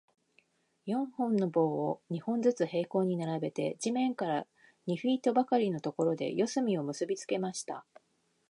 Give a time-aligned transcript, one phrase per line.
[0.87, 4.47] 四本の棒を、二本ずつ平行に並べて、地面から
[4.87, 7.85] 二フィートばかりのところで、四隅を結びつけました。